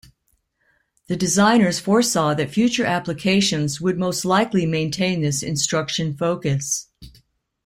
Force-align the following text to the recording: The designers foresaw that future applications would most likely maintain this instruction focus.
The 1.09 1.15
designers 1.15 1.77
foresaw 1.79 2.33
that 2.33 2.49
future 2.49 2.85
applications 2.85 3.79
would 3.79 3.99
most 3.99 4.25
likely 4.25 4.65
maintain 4.65 5.21
this 5.21 5.43
instruction 5.43 6.17
focus. 6.17 6.87